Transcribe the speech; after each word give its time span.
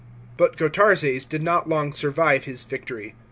§4. 0.39 0.47
But 0.47 0.57
Gotarzes 0.57 1.25
did 1.29 1.43
not 1.43 1.69
long 1.69 1.93
survive 1.93 2.45
his 2.45 2.63
victory. 2.63 3.13